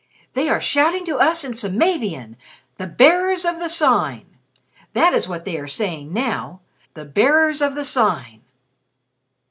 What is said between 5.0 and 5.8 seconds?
is what they are